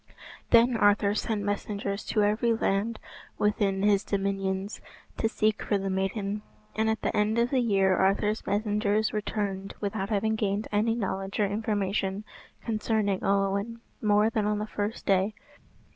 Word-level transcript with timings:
Then 0.49 0.75
Arthur 0.77 1.13
sent 1.13 1.43
messengers 1.43 2.03
to 2.05 2.23
every 2.23 2.53
land 2.55 2.97
within 3.37 3.83
his 3.83 4.03
dominions 4.03 4.81
to 5.17 5.29
seek 5.29 5.61
for 5.61 5.77
the 5.77 5.91
maiden; 5.91 6.41
and 6.75 6.89
at 6.89 7.03
the 7.03 7.15
end 7.15 7.37
of 7.37 7.51
the 7.51 7.59
year 7.59 7.95
Arthur's 7.95 8.43
messengers 8.47 9.13
returned 9.13 9.75
without 9.79 10.09
having 10.09 10.33
gained 10.35 10.67
any 10.71 10.95
knowledge 10.95 11.39
or 11.39 11.45
information 11.45 12.23
concerning 12.65 13.23
Olwen 13.23 13.79
more 14.01 14.31
than 14.31 14.47
on 14.47 14.57
the 14.57 14.65
first 14.65 15.05
day. 15.05 15.35